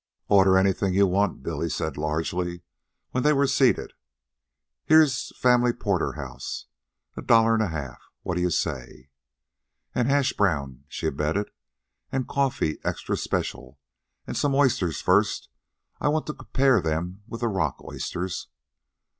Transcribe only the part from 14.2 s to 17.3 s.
and some oysters first I want to compare them